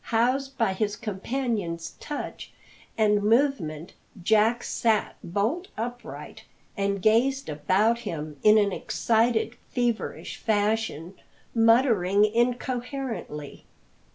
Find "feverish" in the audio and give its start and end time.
9.69-10.37